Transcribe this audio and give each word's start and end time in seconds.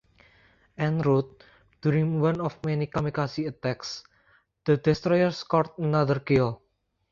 En 0.79 0.99
route, 1.03 1.43
during 1.83 2.09
one 2.19 2.41
of 2.41 2.57
many 2.65 2.87
kamikaze 2.87 3.45
attacks, 3.45 4.03
the 4.65 4.75
destroyer 4.77 5.29
scored 5.29 5.69
another 5.77 6.19
kill. 6.21 6.63